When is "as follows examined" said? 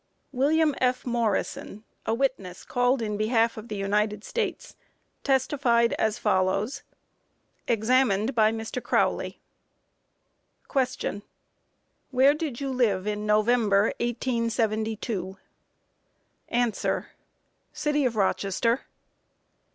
5.99-8.33